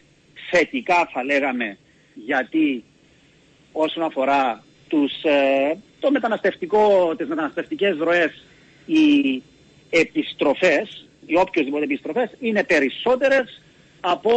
θετικά, 0.50 1.08
θα 1.12 1.24
λέγαμε, 1.24 1.78
γιατί 2.14 2.84
όσον 3.72 4.02
αφορά 4.02 4.64
τους, 4.88 5.12
ε, 5.22 5.78
το 6.00 6.10
μεταναστευτικό, 6.10 7.14
τις 7.16 7.28
μεταναστευτικές 7.28 7.96
ροές, 7.98 8.44
οι 8.86 9.42
επιστροφές, 9.90 11.08
οι 11.26 11.36
οποιοσδήποτε 11.36 11.84
επιστροφές, 11.84 12.30
είναι 12.40 12.64
περισσότερες 12.64 13.62
από, 14.00 14.30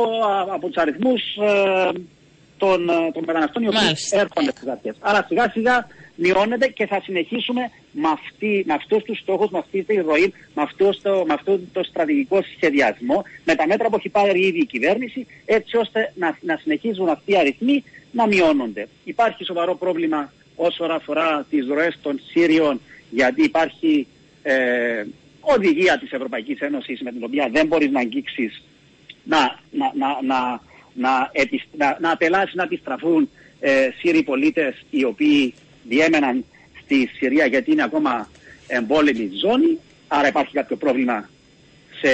από 0.54 0.68
τους 0.68 0.78
αριθμούς 0.78 1.22
ε, 1.22 1.92
των, 2.58 2.90
ε, 2.90 3.12
των 3.14 3.24
μεταναστών 3.26 3.64
οι 3.64 3.68
οποίοι 3.68 3.96
έρχονται 4.12 4.52
στις 4.52 4.68
αρχές. 4.68 4.96
Άρα 5.00 5.26
σιγά 5.28 5.50
σιγά 5.50 5.88
μειώνεται 6.16 6.68
και 6.68 6.86
θα 6.86 7.02
συνεχίσουμε 7.04 7.72
με, 7.96 8.10
αυτή, 8.10 8.64
με 8.68 8.74
αυτούς 8.74 9.04
τους 9.04 9.20
στόχους, 9.20 9.50
με 9.50 9.58
αυτή 9.58 9.84
τη 9.84 9.96
ροή, 9.96 10.34
με 10.56 10.62
αυτό, 10.62 10.90
το, 11.02 11.24
με 11.28 11.34
αυτό 11.34 11.60
το 11.74 11.84
στρατηγικό 11.84 12.42
σχεδιασμό, 12.56 13.24
με 13.44 13.56
τα 13.56 13.68
μέτρα 13.68 13.90
που 13.90 13.96
έχει 13.96 14.10
πάρει 14.10 14.40
ήδη 14.40 14.60
η 14.60 14.66
κυβέρνηση, 14.66 15.28
έτσι 15.46 15.78
ώστε 15.78 16.14
να, 16.16 16.38
να 16.42 16.58
συνεχίζουν 16.58 17.10
αυτοί 17.10 17.32
οι 17.32 17.38
αριθμοί 17.38 17.84
να 18.12 18.28
μειώνονται. 18.28 18.88
Υπάρχει 19.04 19.44
σοβαρό 19.44 19.76
πρόβλημα 19.76 20.34
όσο 20.56 20.84
αφορά 20.84 21.46
τις 21.50 21.68
ροές 21.68 22.00
των 22.02 22.20
Σύριων, 22.32 22.82
γιατί 23.10 23.44
υπάρχει 23.44 24.08
ε, 24.44 25.04
οδηγία 25.40 26.00
της 26.00 26.12
Ευρωπαϊκής 26.12 26.60
Ένωσης 26.60 27.02
με 27.02 27.12
την 27.12 27.24
οποία 27.24 27.50
δεν 27.52 27.68
μπορείς 27.68 27.92
να 27.92 28.00
αγγίξεις 28.00 28.64
να, 29.24 29.60
να, 29.72 29.92
να, 29.96 30.08
να, 30.22 30.62
να, 30.94 31.32
να, 31.78 31.98
να 32.02 32.12
απελάσεις 32.12 32.56
να 32.56 32.64
επιστραφούν 32.64 33.30
ε, 33.60 33.90
Σύριοι 34.00 34.24
πολίτες 34.24 34.86
οι 34.90 35.04
οποίοι 35.04 35.54
διέμεναν 35.84 36.46
στη 36.86 37.10
Συρία 37.18 37.46
γιατί 37.46 37.72
είναι 37.72 37.84
ακόμα 37.84 38.30
εμπόλεμη 38.68 39.30
ζώνη, 39.42 39.80
άρα 40.08 40.28
υπάρχει 40.28 40.54
κάποιο 40.54 40.76
πρόβλημα 40.76 41.30
σε, 42.02 42.10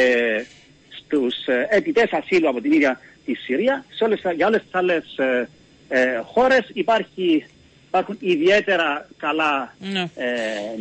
στους 0.89 1.45
ε, 1.45 1.67
αιτητές 1.69 2.11
ασύλου 2.11 2.49
από 2.49 2.61
την 2.61 2.71
ίδια 2.71 2.99
τη 3.25 3.33
Συρία. 3.33 3.85
Σε 3.89 4.03
όλες, 4.03 4.21
για 4.35 4.47
όλες 4.47 4.61
τις 4.61 4.73
άλλες 4.73 5.17
ε, 5.17 5.49
ε, 5.89 6.21
χώρες. 6.23 6.69
Υπάρχει 6.73 7.45
υπάρχουν 7.91 8.17
ιδιαίτερα 8.19 9.09
καλά 9.17 9.75
ναι. 9.79 9.99
ε, 9.99 10.29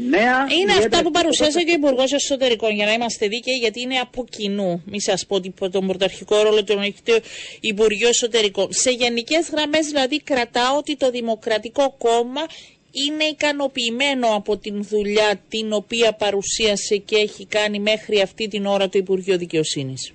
νέα. 0.09 0.47
Είναι 0.61 0.73
αυτά 0.73 1.03
που 1.03 1.11
παρουσίασε 1.11 1.63
και 1.63 1.71
ο 1.71 1.75
Υπουργός 1.75 2.13
Εσωτερικών, 2.13 2.75
για 2.75 2.87
να 2.87 2.93
είμαστε 2.93 3.27
δίκαιοι, 3.29 3.55
γιατί 3.55 3.81
είναι 3.81 3.99
από 3.99 4.25
κοινού. 4.31 4.83
Μη 4.87 5.01
σας 5.01 5.27
πω 5.27 5.35
ότι 5.35 5.55
τον 5.71 5.87
πρωταρχικό 5.87 6.43
ρόλο 6.43 6.65
τον 6.65 6.83
έχει 6.83 7.03
το 7.05 7.19
Υπουργείο 7.61 8.09
Εσωτερικών. 8.09 8.69
Σε 8.73 8.91
γενικές 8.91 9.51
γραμμές, 9.51 9.87
δηλαδή, 9.87 10.23
κρατάω 10.23 10.77
ότι 10.77 10.97
το 10.97 11.11
Δημοκρατικό 11.11 11.95
Κόμμα 11.99 12.43
είναι 12.93 13.25
ικανοποιημένο 13.25 14.35
από 14.35 14.57
την 14.57 14.83
δουλειά 14.83 15.41
την 15.49 15.73
οποία 15.73 16.13
παρουσίασε 16.13 16.97
και 16.97 17.17
έχει 17.17 17.47
κάνει 17.47 17.79
μέχρι 17.79 18.21
αυτή 18.21 18.49
την 18.49 18.67
ώρα 18.67 18.89
το 18.89 18.99
Υπουργείο 18.99 19.39
Δικαιοσύνης. 19.39 20.13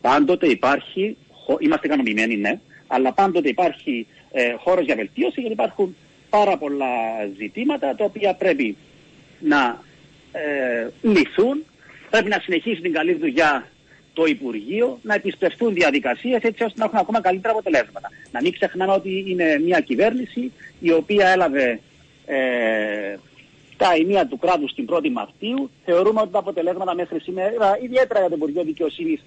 Πάντοτε 0.00 0.46
υπάρχει, 0.46 1.16
είμαστε 1.58 1.86
ικανοποιημένοι, 1.86 2.36
ναι, 2.36 2.60
αλλά 2.86 3.12
πάντοτε 3.12 3.48
υπάρχει 3.48 4.06
ε, 4.32 4.52
χώρος 4.58 4.84
για 4.84 4.94
βελτίωση 4.94 5.40
γιατί 5.40 5.52
υπάρχουν 5.52 5.96
πάρα 6.30 6.56
πολλά 6.58 6.86
ζητήματα 7.38 7.94
τα 7.94 8.04
οποία 8.04 8.34
πρέπει 8.34 8.76
να 9.40 9.82
ε, 10.32 10.88
λυθούν, 11.02 11.64
πρέπει 12.10 12.28
να 12.28 12.38
συνεχίσει 12.40 12.80
την 12.80 12.92
καλή 12.92 13.14
δουλειά 13.14 13.69
το 14.12 14.24
Υπουργείο, 14.24 14.98
να 15.02 15.14
επισπευτούν 15.14 15.74
διαδικασίες 15.74 16.42
έτσι 16.42 16.62
ώστε 16.64 16.78
να 16.78 16.84
έχουν 16.84 16.98
ακόμα 16.98 17.20
καλύτερα 17.20 17.52
αποτελέσματα. 17.52 18.08
Να 18.32 18.40
μην 18.40 18.52
ξεχνάμε 18.52 18.92
ότι 18.92 19.24
είναι 19.28 19.58
μια 19.64 19.80
κυβέρνηση 19.80 20.52
η 20.80 20.92
οποία 20.92 21.28
έλαβε 21.28 21.80
ε, 22.26 23.16
τα 23.76 23.92
ενία 23.98 24.26
του 24.26 24.38
κράτους 24.38 24.74
την 24.74 24.86
1η 24.90 25.10
Μαρτίου. 25.10 25.70
Θεωρούμε 25.84 26.20
ότι 26.20 26.32
τα 26.32 26.38
αποτελέσματα 26.38 26.94
μέχρι 26.94 27.20
σήμερα, 27.20 27.78
ιδιαίτερα 27.82 28.20
για 28.20 28.28
το 28.28 28.34
Υπουργείο 28.34 28.62
Δικαιοσύνης, 28.62 29.20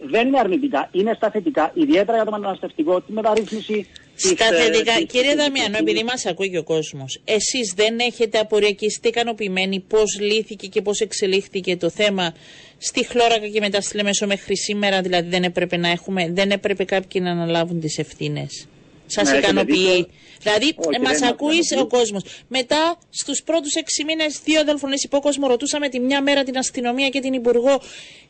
δεν 0.00 0.26
είναι 0.26 0.38
αρνητικά, 0.38 0.88
είναι 0.92 1.12
στα 1.14 1.30
θετικά, 1.30 1.70
ιδιαίτερα 1.74 2.16
για 2.16 2.24
το 2.24 2.30
μεταναστευτικό, 2.30 3.00
τη 3.00 3.12
μεταρρύθμιση 3.12 3.86
στα 4.16 4.46
θετικά. 4.46 5.02
Κύριε 5.02 5.34
Δαμιανό, 5.34 5.76
επειδή 5.78 6.04
μας 6.04 6.26
ακούει 6.26 6.50
και 6.50 6.58
ο 6.58 6.64
κόσμος, 6.64 7.20
εσείς 7.24 7.72
δεν 7.76 7.98
έχετε 7.98 8.38
απορία 8.38 8.70
και 8.70 8.86
είστε 8.86 9.08
ικανοποιημένοι 9.08 9.80
πώς 9.80 10.18
λύθηκε 10.20 10.66
και 10.66 10.82
πώς 10.82 11.00
εξελίχθηκε 11.00 11.76
το 11.76 11.90
θέμα 11.90 12.34
στη 12.78 13.06
Χλώρακα 13.06 13.48
και 13.48 13.60
μετά 13.60 13.80
στη 13.80 13.96
Λεμέσο 13.96 14.26
μέχρι 14.26 14.56
σήμερα, 14.56 15.00
δηλαδή 15.00 15.28
δεν 15.28 15.42
έπρεπε 15.42 15.76
να 15.76 15.88
έχουμε, 15.88 16.30
δεν 16.30 16.50
έπρεπε 16.50 16.84
κάποιοι 16.84 17.20
να 17.24 17.30
αναλάβουν 17.30 17.80
τις 17.80 17.98
ευθύνες. 17.98 18.66
Σας 19.06 19.30
ναι, 19.30 19.36
ικανοποιεί. 19.36 20.06
Δηλαδή, 20.40 20.74
μας 21.02 21.22
ακούει 21.22 21.58
ο 21.78 21.86
κόσμος. 21.86 22.22
Μετά, 22.48 22.98
στους 23.10 23.42
πρώτους 23.42 23.74
έξι 23.74 24.04
μήνες, 24.04 24.40
δύο 24.44 24.60
αδελφονέ 24.60 24.94
υπόκοσμο 25.02 25.46
ρωτούσαμε 25.46 25.88
τη 25.88 26.00
μια 26.00 26.22
μέρα 26.22 26.42
την 26.42 26.58
αστυνομία 26.58 27.08
και 27.08 27.20
την 27.20 27.32
Υπουργό. 27.32 27.80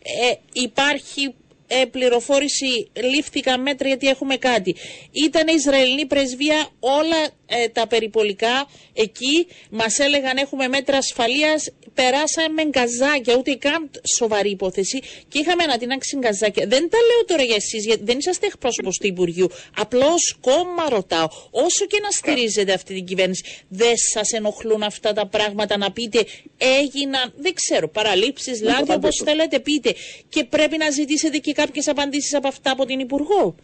Ε, 0.02 0.34
υπάρχει 0.52 1.34
ε, 1.66 1.84
πληροφόρηση 1.84 2.90
λήφθηκαν 3.14 3.62
μέτρα 3.62 3.88
γιατί 3.88 4.08
έχουμε 4.08 4.36
κάτι. 4.36 4.76
Ήταν 5.12 5.48
η 5.48 5.52
Ισραηλινή 5.56 6.06
πρεσβεία 6.06 6.68
όλα 6.80 7.28
ε, 7.46 7.68
τα 7.68 7.86
περιπολικά 7.86 8.68
εκεί. 8.92 9.46
Μας 9.70 9.98
έλεγαν 9.98 10.36
έχουμε 10.36 10.68
μέτρα 10.68 10.96
ασφαλείας. 10.96 11.70
Περάσαμε 11.94 12.64
γκαζάκια, 12.64 13.36
ούτε 13.36 13.54
καν 13.54 13.90
σοβαρή 14.16 14.50
υπόθεση 14.50 14.98
και 15.28 15.38
είχαμε 15.38 15.62
ανατινάξει 15.62 16.16
γκαζάκια. 16.16 16.66
Δεν 16.66 16.90
τα 16.90 16.98
λέω 16.98 17.24
τώρα 17.26 17.42
για 17.42 17.54
εσείς, 17.56 17.84
γιατί 17.84 18.04
δεν 18.04 18.18
είσαστε 18.18 18.46
εκπρόσωπος 18.46 18.98
του 18.98 19.06
Υπουργείου. 19.06 19.50
Απλώς 19.76 20.36
κόμμα 20.40 20.88
ρωτάω. 20.88 21.28
Όσο 21.50 21.86
και 21.86 21.98
να 22.02 22.10
στηρίζετε 22.10 22.72
αυτή 22.72 22.94
την 22.94 23.04
κυβέρνηση, 23.04 23.44
δεν 23.68 23.96
σας 23.96 24.32
ενοχλούν 24.32 24.82
αυτά 24.82 25.12
τα 25.12 25.26
πράγματα 25.26 25.76
να 25.76 25.92
πείτε 25.92 26.26
έγιναν, 26.58 27.32
δεν 27.36 27.52
ξέρω, 27.54 27.88
παραλήψεις, 27.88 28.62
λάθη, 28.62 28.92
όπως 28.92 29.20
θέλετε 29.24 29.60
πείτε. 29.60 29.94
Και 30.28 30.44
πρέπει 30.44 30.76
να 30.76 30.90
ζητήσετε 30.90 31.38
και 31.38 31.52
κάποιες 31.60 31.86
απαντήσεις 31.88 32.34
από 32.34 32.48
αυτά 32.48 32.70
από 32.70 32.84
την 32.84 32.98
Υπουργό; 32.98 33.54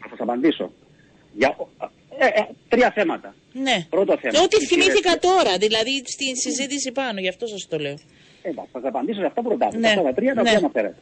Θα 0.00 0.08
σας 0.10 0.20
απαντήσω. 0.20 0.72
Για, 1.40 1.56
ε, 2.18 2.26
ε, 2.26 2.42
τρία 2.68 2.90
θέματα. 2.90 3.34
Ναι. 3.52 3.86
Πρώτο 3.90 4.18
θέμα. 4.18 4.40
Ό,τι 4.44 4.66
θυμήθηκα 4.66 5.18
τώρα, 5.18 5.56
δηλαδή 5.58 6.02
στην 6.14 6.36
συζήτηση 6.44 6.92
πάνω, 6.92 7.20
γι' 7.20 7.28
αυτό 7.28 7.46
σας 7.46 7.66
το 7.68 7.78
λέω. 7.78 7.96
Εντάξει, 8.42 8.70
θα 8.72 8.78
σας 8.80 8.88
απαντήσω 8.88 9.20
σε 9.20 9.26
αυτά 9.26 9.42
που 9.42 9.48
ρωτάτε. 9.48 9.78
Ναι. 9.78 9.88
Αυτά 9.88 10.02
τα 10.02 10.12
τρία 10.12 10.34
τα 10.34 10.42
ναι. 10.42 10.48
οποία 10.48 10.58
αναφέρετε. 10.58 10.96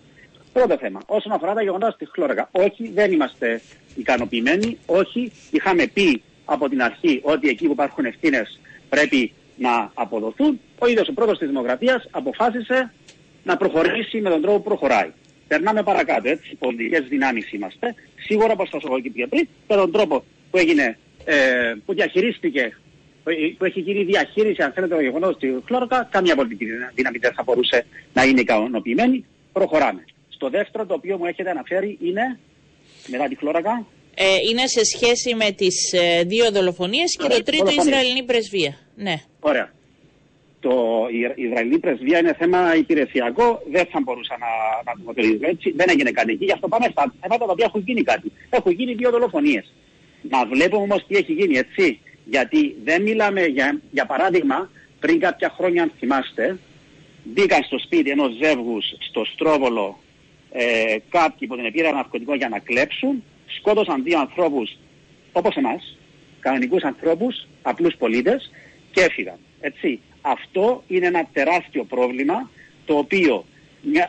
Πρώτο 0.53 0.77
θέμα. 0.79 1.01
Όσον 1.07 1.33
αφορά 1.33 1.55
τα 1.55 1.63
γεγονότα 1.63 1.91
στη 1.91 2.07
Χλώρακα. 2.13 2.49
Όχι, 2.53 2.91
δεν 2.95 3.13
είμαστε 3.13 3.61
ικανοποιημένοι. 3.95 4.79
Όχι, 4.87 5.33
είχαμε 5.51 5.87
πει 5.87 6.23
από 6.45 6.69
την 6.69 6.83
αρχή 6.83 7.21
ότι 7.23 7.49
εκεί 7.49 7.67
που 7.67 7.73
υπάρχουν 7.73 8.05
ευθύνες 8.05 8.61
πρέπει 8.89 9.33
να 9.57 9.91
αποδοθούν. 9.95 10.61
Ο 10.79 10.87
ίδιος 10.87 11.09
ο 11.09 11.13
πρώτο 11.13 11.33
της 11.33 11.49
Δημοκρατίας 11.49 12.09
αποφάσισε 12.11 12.93
να 13.45 13.57
προχωρήσει 13.57 14.21
με 14.21 14.31
τον 14.31 14.43
τρόπο 14.43 14.57
που 14.57 14.65
προχωράει. 14.65 15.11
Περνάμε 15.51 15.83
παρακάτω, 15.83 16.29
έτσι, 16.29 16.57
πολιτικές 16.59 17.09
δυνάμεις 17.09 17.53
είμαστε. 17.53 17.95
Σίγουρα, 18.27 18.53
όπως 18.53 18.69
σας 18.69 18.83
έχω 18.85 19.01
και 19.01 19.27
πριν, 19.27 19.49
με 19.69 19.77
τον 19.77 19.93
τρόπο 19.93 20.25
που 20.51 20.59
έγινε, 20.59 20.99
ε, 21.25 21.37
που 21.85 21.95
διαχειρίστηκε, 21.95 22.77
που 23.59 23.65
έχει 23.65 23.81
γίνει 23.81 24.05
διαχείριση, 24.05 24.63
αν 24.63 24.73
θέλετε, 24.73 24.95
το 24.95 25.01
γεγονός 25.01 25.37
του 25.37 25.63
Χλόρκα, 25.67 26.09
καμία 26.11 26.35
πολιτική 26.35 26.65
δύναμη 26.95 27.19
δεν 27.19 27.33
θα 27.35 27.43
μπορούσε 27.43 27.87
να 28.13 28.23
είναι 28.25 28.41
ικανοποιημένη. 28.41 29.25
Προχωράμε. 29.53 30.05
Στο 30.29 30.49
δεύτερο, 30.49 30.87
το 30.87 30.95
οποίο 30.95 31.19
μου 31.19 31.25
έχετε 31.25 31.51
αναφέρει, 31.51 31.99
είναι, 32.01 32.39
μετά 33.07 33.29
τη 33.29 33.37
Χλώρακα, 33.37 33.87
ε, 34.15 34.25
είναι 34.51 34.67
σε 34.67 34.85
σχέση 34.85 35.35
με 35.35 35.51
τις 35.51 35.93
ε, 35.93 36.23
δύο 36.23 36.51
δολοφονίες 36.51 37.17
και 37.17 37.29
το 37.29 37.43
τρίτο 37.43 37.71
Ισραηλινή 37.71 38.23
πρεσβεία. 38.25 38.75
Ναι. 38.95 39.15
Ωραία 39.41 39.73
το, 40.61 41.07
η 41.37 41.43
Ισραηλή 41.43 41.79
πρεσβεία 41.79 42.19
είναι 42.19 42.35
θέμα 42.39 42.77
υπηρεσιακό, 42.77 43.63
δεν 43.71 43.87
θα 43.87 44.01
μπορούσα 44.01 44.37
να, 44.39 44.47
να 44.85 44.93
το 44.93 45.13
πω 45.13 45.47
έτσι. 45.47 45.71
Δεν 45.71 45.87
έγινε 45.89 46.11
κάτι 46.11 46.33
εκεί. 46.33 46.45
Γι' 46.45 46.53
αυτό 46.53 46.69
πάμε 46.69 46.87
στα 46.91 47.15
θέματα 47.21 47.45
τα 47.47 47.53
οποία 47.53 47.65
έχουν 47.69 47.83
γίνει 47.87 48.03
κάτι. 48.03 48.33
Έχουν 48.51 48.73
γίνει 48.73 48.95
δύο 48.95 49.11
δολοφονίες. 49.11 49.73
Να 50.23 50.47
βλέπουμε 50.47 50.83
όμως 50.83 51.07
τι 51.07 51.17
έχει 51.17 51.33
γίνει, 51.33 51.59
έτσι. 51.59 52.01
Γιατί 52.25 52.77
δεν 52.85 53.03
μιλάμε 53.03 53.45
για, 53.45 53.81
για 53.91 54.07
παράδειγμα, 54.07 54.71
πριν 55.01 55.21
κάποια 55.21 55.51
χρόνια, 55.57 55.83
αν 55.83 55.93
θυμάστε, 55.99 56.59
μπήκαν 57.25 57.63
στο 57.63 57.79
σπίτι 57.79 58.11
ενός 58.11 58.33
ζεύγους 58.43 58.95
στο 58.99 59.25
Στρόβολο 59.25 59.99
ε, 60.53 60.97
κάποιοι 61.09 61.49
που 61.49 61.57
την 61.57 61.73
πήραν 61.73 61.95
ναρκωτικό 61.95 62.35
για 62.35 62.49
να 62.49 62.59
κλέψουν, 62.59 63.23
σκότωσαν 63.47 64.03
δύο 64.03 64.19
ανθρώπους 64.19 64.77
όπως 65.33 65.57
εμάς, 65.57 65.99
κανονικούς 66.41 66.83
ανθρώπους, 66.83 67.47
απλούς 67.63 67.95
πολίτες 67.97 68.51
και 68.91 69.01
έφυγαν. 69.01 69.39
Έτσι 69.61 70.01
αυτό 70.21 70.83
είναι 70.87 71.07
ένα 71.07 71.27
τεράστιο 71.33 71.85
πρόβλημα 71.85 72.51
το 72.85 72.95
οποίο 72.97 73.45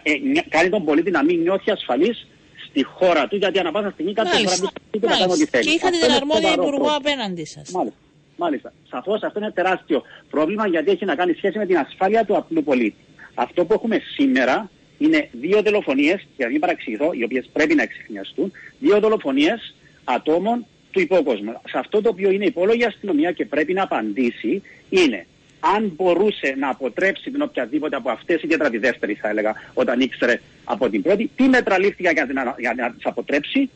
ε, 0.04 0.14
κάνει 0.50 0.70
τον 0.70 0.86
πολίτη 0.86 1.12
να 1.12 1.24
μην 1.24 1.42
νιώθει 1.42 1.72
ασφαλής 1.72 2.28
στη 2.70 2.84
χώρα 2.84 3.28
του 3.28 3.36
γιατί 3.36 3.60
ανά 3.60 3.72
πάσα 3.72 3.90
στιγμή 3.90 4.14
κάτι 4.14 4.30
μπορεί 4.30 5.14
να 5.14 5.18
κάνει 5.18 5.32
ό,τι 5.32 5.46
θέλει. 5.46 5.64
Και 5.64 5.72
είχατε 5.72 5.98
την 5.98 6.12
αρμόδια 6.12 6.52
υπουργό 6.52 6.88
απέναντι 6.96 7.46
σας. 7.46 7.72
Μάλιστα. 7.72 7.98
Μάλιστα. 8.38 8.74
Σαφώς 8.90 9.22
αυτό 9.24 9.40
είναι 9.40 9.52
τεράστιο 9.52 10.04
πρόβλημα 10.30 10.68
γιατί 10.68 10.92
έχει 10.92 11.06
να 11.06 11.16
κάνει 11.16 11.34
σχέση 11.34 11.58
με 11.58 11.66
την 11.66 11.78
ασφάλεια 11.78 12.26
του 12.26 12.38
απλού 12.38 12.64
πολίτη. 12.64 12.96
Αυτό 13.34 13.66
που 13.66 13.74
έχουμε 13.74 14.02
σήμερα 14.14 14.70
είναι 14.98 15.30
δύο 15.32 15.62
δολοφονίες, 15.62 16.28
για 16.38 16.46
να 16.46 16.52
μην 16.52 16.60
παραξηγηθώ, 16.60 17.12
οι 17.14 17.24
οποίες 17.24 17.50
πρέπει 17.54 17.76
να 17.76 17.84
εξηχνιαστούν, 17.84 18.52
δύο 18.80 19.00
δολοφονίες 19.00 19.76
ατόμων 20.04 20.66
του 20.92 21.00
υπόκοσμου. 21.00 21.52
Σε 21.70 21.78
αυτό 21.78 22.02
το 22.02 22.10
οποίο 22.10 22.30
είναι 22.32 22.46
υπόλογη 22.46 22.84
αστυνομία 22.84 23.32
και 23.32 23.46
πρέπει 23.46 23.74
να 23.74 23.84
απαντήσει 23.84 24.62
είναι 24.90 25.26
αν 25.62 25.94
μπορούσε 25.96 26.56
να 26.58 26.70
αποτρέψει 26.70 27.32
την 27.32 27.42
οποιαδήποτε 27.42 27.96
από 27.96 28.10
αυτές, 28.10 28.42
ιδιαίτερα 28.44 28.70
τη 28.70 28.78
δεύτερη 28.78 29.14
θα 29.14 29.30
έλεγα, 29.30 29.54
όταν 29.74 30.00
ήξερε 30.00 30.40
από 30.64 30.90
την 30.90 31.02
πρώτη, 31.02 31.30
τι 31.36 31.44
μέτρα 31.44 31.80
λήφθηκαν 31.80 32.14
για, 32.14 32.28
να, 32.34 32.56
για 32.58 32.74
να 32.78 32.92
τις 32.92 33.06
αποτρέψει 33.06 33.70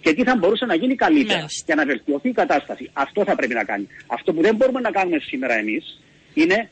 και 0.00 0.14
τι 0.14 0.22
θα 0.22 0.36
μπορούσε 0.36 0.64
να 0.66 0.74
γίνει 0.74 0.94
καλύτερα 0.94 1.46
για 1.64 1.74
να 1.74 1.84
βελτιωθεί 1.84 2.28
η 2.28 2.32
κατάσταση. 2.32 2.90
Αυτό 2.92 3.24
θα 3.24 3.34
πρέπει 3.34 3.54
να 3.54 3.64
κάνει. 3.64 3.86
Αυτό 4.06 4.32
που 4.32 4.42
δεν 4.42 4.54
μπορούμε 4.56 4.80
να 4.80 4.90
κάνουμε 4.90 5.18
σήμερα 5.18 5.54
εμείς 5.54 6.00
είναι 6.34 6.70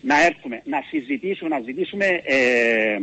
να 0.00 0.24
έρθουμε, 0.24 0.62
να 0.64 0.82
συζητήσουμε, 0.88 1.48
να 1.48 1.60
ζητήσουμε 1.60 2.04
ε, 2.24 2.98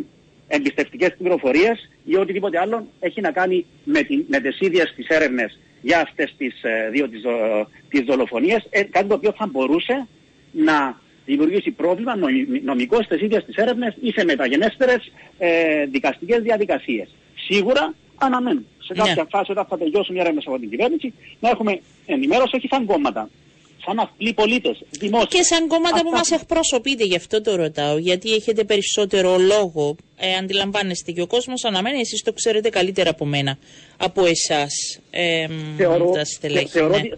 εμπιστευτικές 0.48 1.15
πληροφορίες 1.18 1.89
ή 2.04 2.15
οτιδήποτε 2.15 2.60
άλλο 2.60 2.88
έχει 3.00 3.22
να 3.22 3.32
κάνει 3.32 3.65
με, 3.84 4.01
την, 4.01 4.25
με 4.27 4.39
τις 4.39 4.60
ίδιες 4.60 4.94
τις 4.96 5.08
έρευνες 5.08 5.60
για 5.82 6.00
αυτές 6.00 6.36
τις 6.38 6.63
ε, 6.63 6.89
δύο 6.92 7.10
τις 7.89 8.01
δολοφονίες. 8.06 8.68
Ε, 8.70 8.84
κάτι 8.84 9.08
το 9.08 9.13
οποίο 9.13 9.34
θα 9.38 9.48
μπορούσε 9.48 10.08
να 10.56 11.00
δημιουργήσει 11.26 11.72
πρόβλημα 11.72 12.14
νομικός 12.64 13.06
στις 13.06 13.22
ίδιες 13.22 13.44
τις 13.46 13.56
έρευνες 13.56 13.96
ή 14.02 14.12
σε 14.12 14.24
μεταγενέστερες 14.24 15.12
ε, 15.38 15.86
δικαστικές 15.86 16.42
διαδικασίες. 16.42 17.16
Σίγουρα 17.48 17.94
αναμένουμε 18.18 18.66
σε 18.80 18.94
κάποια 18.94 19.14
ναι. 19.24 19.30
φάση 19.30 19.52
όταν 19.52 19.66
θα 19.66 19.78
τελειώσουν 19.78 20.16
οι 20.16 20.20
έρευνες 20.20 20.44
από 20.48 20.60
την 20.60 20.70
κυβέρνηση 20.70 21.14
να 21.40 21.50
έχουμε 21.50 21.80
ενημέρωση 22.06 22.56
όχι 22.56 22.68
σαν 22.68 22.86
κόμματα. 22.86 23.30
Σαν 23.86 24.00
απλοί 24.00 24.34
πολίτες, 24.34 24.84
δημόσια. 24.90 25.28
Και 25.30 25.44
σαν 25.44 25.68
κόμματα 25.68 25.96
Αυτά... 25.96 26.04
που 26.04 26.10
μας 26.10 26.32
εκπροσωπείτε, 26.32 27.04
γι' 27.04 27.16
αυτό 27.16 27.42
το 27.42 27.56
ρωτάω. 27.56 27.98
Γιατί 27.98 28.34
έχετε 28.34 28.64
περισσότερο 28.64 29.38
λόγο. 29.38 29.96
Ε, 30.18 30.36
αντιλαμβάνεστε 30.36 31.12
και 31.12 31.22
ο 31.22 31.28
κόσμος 31.28 31.64
αναμένει, 31.64 32.00
εσείς 32.00 32.22
το 32.24 32.34
ξέρετε 32.34 32.70
καλύτερα 32.70 33.10
από 33.10 33.26
μένα, 33.26 33.58
από 33.98 34.26
εσάς. 34.26 35.00
Ε, 35.10 35.48
θεωρώ, 35.78 36.12
τα 36.12 36.26
στελέχη, 36.26 36.68
θεωρώ, 36.68 36.98
ναι 36.98 37.10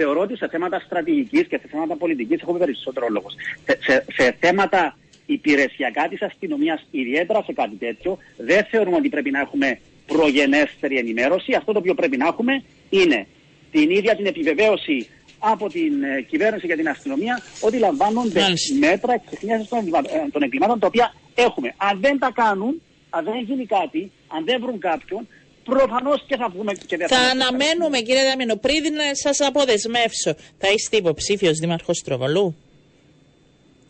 θεωρώ 0.00 0.20
ότι 0.20 0.36
σε 0.36 0.48
θέματα 0.48 0.78
στρατηγικής 0.86 1.46
και 1.46 1.58
σε 1.62 1.68
θέματα 1.70 1.96
πολιτικής 1.96 2.40
έχουμε 2.40 2.58
περισσότερο 2.58 3.06
λόγος. 3.10 3.32
Σε, 3.66 3.78
σε, 3.86 4.04
σε 4.16 4.36
θέματα 4.40 4.96
υπηρεσιακά 5.26 6.08
της 6.08 6.22
αστυνομίας, 6.22 6.86
ιδιαίτερα 6.90 7.42
σε 7.42 7.52
κάτι 7.52 7.76
τέτοιο, 7.76 8.18
δεν 8.36 8.64
θεωρούμε 8.70 8.96
ότι 8.96 9.08
πρέπει 9.08 9.30
να 9.30 9.40
έχουμε 9.40 9.78
προγενέστερη 10.06 10.96
ενημέρωση. 10.96 11.52
Αυτό 11.54 11.72
το 11.72 11.78
οποίο 11.78 11.94
πρέπει 11.94 12.16
να 12.16 12.26
έχουμε 12.26 12.62
είναι 12.90 13.26
την 13.70 13.90
ίδια 13.90 14.16
την 14.16 14.26
επιβεβαίωση 14.26 15.08
από 15.38 15.68
την 15.68 16.02
ε, 16.02 16.20
κυβέρνηση 16.30 16.66
και 16.66 16.76
την 16.76 16.88
αστυνομία 16.88 17.42
ότι 17.60 17.76
λαμβάνονται 17.78 18.40
Μάλιστα. 18.40 18.74
μέτρα 18.78 19.12
εξεχνίασης 19.12 19.68
των, 19.68 19.78
εγκλημα- 19.78 20.10
ε, 20.16 20.28
των 20.32 20.42
εγκλημάτων 20.42 20.78
τα 20.78 20.86
οποία 20.86 21.14
έχουμε. 21.34 21.74
Αν 21.76 22.00
δεν 22.00 22.18
τα 22.18 22.30
κάνουν, 22.34 22.82
αν 23.10 23.24
δεν 23.24 23.38
γίνει 23.48 23.66
κάτι, 23.66 24.10
αν 24.28 24.44
δεν 24.44 24.60
βρουν 24.60 24.78
κάποιον, 24.78 25.26
προφανώς 25.64 26.24
και 26.26 26.36
θα 26.36 26.48
βγούμε 26.48 26.72
και 26.86 26.96
δεν 26.96 27.08
Θα 27.08 27.18
μας 27.18 27.30
αναμένουμε, 27.30 27.98
κύριε 28.00 28.24
Δαμίνο, 28.24 28.56
πριν 28.56 28.82
σας 29.12 29.40
αποδεσμεύσω, 29.40 30.34
θα 30.58 30.68
είστε 30.74 30.96
υποψήφιος 30.96 31.58
δήμαρχος 31.58 32.02
Τροβολού. 32.04 32.56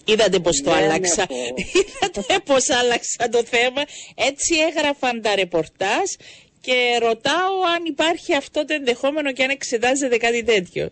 Είδατε 0.05 0.39
πώ 0.39 0.51
το 0.51 0.71
Δεν 0.71 0.73
άλλαξα. 0.83 1.23
έχω. 1.29 1.35
Είδατε 1.79 2.39
πώ 2.45 2.55
άλλαξα 2.81 3.29
το 3.31 3.45
θέμα; 3.45 3.83
Έτσι 4.15 4.55
έγραφαν 4.69 5.21
τα 5.23 5.35
ρεπορτάζ 5.35 6.09
και 6.61 6.99
ρωτάω 7.01 7.55
αν 7.77 7.85
υπάρχει 7.85 8.35
αυτό 8.35 8.65
το 8.65 8.75
ενδεχόμενο 8.75 9.33
και 9.33 9.43
αν 9.43 9.51
εξετάζεται 9.51 10.17
κάτι 10.17 10.43
τέτοιο. 10.45 10.89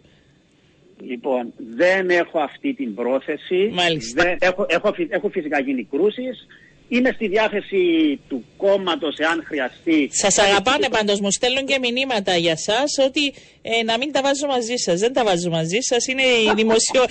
Λοιπόν, 1.00 1.52
δεν 1.76 2.10
έχω 2.10 2.38
αυτή 2.38 2.74
την 2.74 2.94
πρόθεση. 2.94 3.70
Μάλιστα. 3.72 4.22
Δεν, 4.22 4.36
έχω, 4.40 4.66
έχω, 4.68 4.92
φυ- 4.92 5.12
έχω 5.12 5.28
φυσικά 5.28 5.60
γίνει 5.60 5.84
κρούσεις. 5.84 6.46
Είμαι 6.88 7.12
στη 7.14 7.28
διάθεση 7.28 7.80
του 8.28 8.44
κόμματος 8.56 9.16
εάν 9.16 9.42
χρειαστεί. 9.46 10.08
Σας 10.12 10.38
αγαπάνε 10.38 10.88
πάντως, 10.88 11.20
μου 11.20 11.30
στέλνουν 11.30 11.66
και 11.66 11.78
μηνύματα 11.78 12.36
για 12.36 12.50
εσά 12.50 12.84
ότι 13.06 13.32
ε, 13.62 13.82
να 13.82 13.98
μην 13.98 14.12
τα 14.12 14.22
βάζω 14.22 14.46
μαζί 14.46 14.76
σας. 14.76 15.00
Δεν 15.00 15.12
τα 15.12 15.24
βάζω 15.24 15.50
μαζί 15.50 15.78
σας. 15.80 16.06
Είναι, 16.06 16.22
η 16.22 16.52
δημοσιο... 16.60 17.02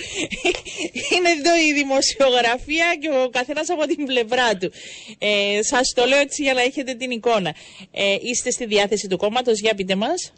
είναι 1.14 1.30
εδώ 1.38 1.56
η 1.68 1.72
δημοσιογραφία 1.72 2.86
και 3.00 3.08
ο 3.24 3.28
καθένας 3.28 3.70
από 3.70 3.86
την 3.86 4.06
πλευρά 4.06 4.56
του. 4.56 4.70
Ε, 5.18 5.62
σας 5.62 5.92
το 5.94 6.04
λέω 6.04 6.18
έτσι 6.18 6.42
για 6.42 6.54
να 6.54 6.60
έχετε 6.60 6.94
την 6.94 7.10
εικόνα. 7.10 7.54
Ε, 7.92 8.16
είστε 8.22 8.50
στη 8.50 8.64
διάθεση 8.66 9.08
του 9.08 9.16
κόμματος, 9.16 9.60
για 9.60 9.74
πείτε 9.74 9.94
μας. 9.94 10.32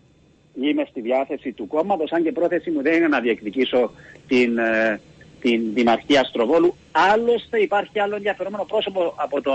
Είμαι 0.62 0.86
στη 0.90 1.00
διάθεση 1.00 1.52
του 1.52 1.66
κόμματος, 1.66 2.12
αν 2.12 2.22
και 2.22 2.32
πρόθεση 2.32 2.70
μου 2.70 2.82
δεν 2.82 2.94
είναι 2.94 3.08
να 3.08 3.20
διεκδικήσω 3.20 3.92
την, 4.28 4.58
ε, 4.58 5.00
την 5.40 5.74
Δημαρχία 5.74 6.20
Αστροβόλου. 6.20 6.74
Άλλωστε 6.92 7.58
υπάρχει 7.60 7.98
άλλο 8.00 8.14
ενδιαφερόμενο 8.16 8.64
πρόσωπο 8.64 9.12
από, 9.16 9.40
το, 9.42 9.52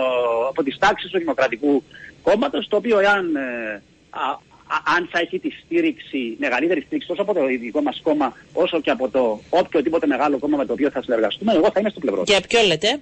από 0.50 0.64
τις 0.64 0.78
τάξεις 0.78 1.12
του 1.12 1.18
Δημοκρατικού 1.18 1.84
Κόμματος, 2.24 2.68
το 2.68 2.76
οποίο 2.76 3.00
εάν, 3.00 3.36
ε, 3.36 3.82
α, 4.10 4.30
α- 4.76 4.96
αν 4.98 5.08
θα 5.12 5.20
έχει 5.20 5.40
τη 5.40 5.50
στήριξη, 5.66 6.36
μεγαλύτερη 6.40 6.82
στήριξη 6.82 7.08
τόσο 7.08 7.22
από 7.22 7.34
το 7.34 7.46
δικό 7.46 7.82
μας 7.82 8.00
κόμμα, 8.04 8.34
όσο 8.54 8.82
και 8.82 8.90
από 8.92 9.10
το 9.10 9.40
οποιοδήποτε 9.50 10.08
μεγάλο 10.08 10.40
κόμμα 10.40 10.58
με 10.58 10.66
το 10.66 10.74
οποίο 10.74 10.90
θα 10.90 11.02
συνεργαστούμε, 11.02 11.54
εγώ 11.54 11.70
θα 11.74 11.80
είμαι 11.80 11.90
στο 11.90 12.00
πλευρό 12.00 12.24
του. 12.24 12.32
Για 12.32 12.42
ποιο 12.48 12.62
λέτε; 12.68 13.02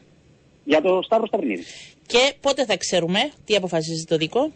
Για 0.63 0.81
το 0.81 1.01
Σταύρο 1.03 1.25
Σταυρινίδη. 1.27 1.63
Και 2.05 2.33
πότε 2.41 2.65
θα 2.65 2.77
ξέρουμε 2.77 3.19
τι 3.45 3.55
αποφασίζει 3.55 4.05
το 4.05 4.17
δικό; 4.17 4.51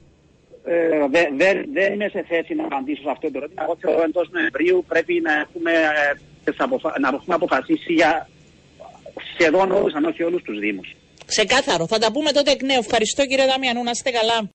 Ε, 0.70 0.90
δε- 1.10 1.30
δεν- 1.38 1.66
δεν 1.74 1.94
είμαι 1.94 2.10
σε 2.10 2.26
θέση 2.28 2.54
να 2.56 2.64
απαντήσω 2.64 3.02
σε 3.02 3.10
αυτό 3.10 3.32
το 3.32 3.38
ερώτημα. 3.38 3.64
Εγώ 3.64 3.78
θεωρώ 3.80 4.04
εντός 4.04 4.30
Νοεμβρίου 4.32 4.86
πρέπει 4.88 5.20
να 5.24 5.34
έχουμε, 5.34 5.72
ε, 5.72 6.14
τις 6.16 6.24
αποφα- 6.58 7.00
να 7.00 7.08
έχουμε 7.08 7.36
αποφασίσει 7.36 7.94
για 7.94 8.30
σχεδόν 9.34 9.72
όλους, 9.72 9.94
αν 9.94 10.06
όχι 10.06 10.24
όλους 10.24 10.42
τους 10.44 10.60
Δήμους. 10.60 10.96
Ξεκάθαρο. 11.26 11.88
Θα 11.88 11.98
τα 12.00 12.12
πούμε 12.12 12.32
τότε 12.32 12.52
εκ 12.52 12.62
νέου. 12.64 12.80
Ευχαριστώ 12.80 13.26
κύριε 13.26 13.46
Δαμιανού. 13.46 13.84
Να 13.84 13.92
είστε 13.92 14.12
καλά. 14.12 14.38